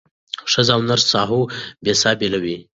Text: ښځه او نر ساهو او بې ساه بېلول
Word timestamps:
ښځه 0.51 0.71
او 0.75 0.81
نر 0.89 1.01
ساهو 1.11 1.41
او 1.45 1.49
بې 1.83 1.93
ساه 2.01 2.15
بېلول 2.19 2.47